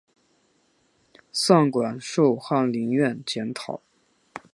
[1.31, 3.79] 散馆授翰林院检讨。